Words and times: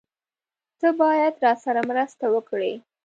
تۀ 0.79 0.87
باید 1.01 1.33
راسره 1.43 1.81
مرسته 1.89 2.25
وکړې! 2.33 2.73